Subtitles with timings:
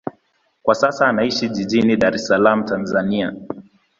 [0.63, 3.35] Kwa sasa anaishi jijini Dar es Salaam, Tanzania.